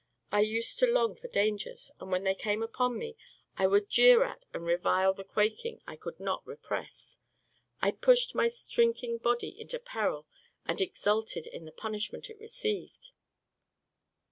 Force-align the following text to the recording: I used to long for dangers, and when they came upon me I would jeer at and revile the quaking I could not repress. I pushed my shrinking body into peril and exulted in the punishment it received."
I 0.31 0.39
used 0.41 0.79
to 0.79 0.87
long 0.87 1.13
for 1.15 1.27
dangers, 1.27 1.91
and 1.99 2.11
when 2.11 2.23
they 2.23 2.33
came 2.33 2.63
upon 2.63 2.97
me 2.97 3.15
I 3.55 3.67
would 3.67 3.87
jeer 3.87 4.23
at 4.23 4.45
and 4.51 4.65
revile 4.65 5.13
the 5.13 5.23
quaking 5.23 5.79
I 5.85 5.95
could 5.95 6.19
not 6.19 6.41
repress. 6.43 7.19
I 7.83 7.91
pushed 7.91 8.33
my 8.33 8.47
shrinking 8.49 9.19
body 9.19 9.49
into 9.61 9.77
peril 9.77 10.25
and 10.65 10.81
exulted 10.81 11.45
in 11.45 11.65
the 11.65 11.71
punishment 11.71 12.31
it 12.31 12.39
received." 12.39 13.11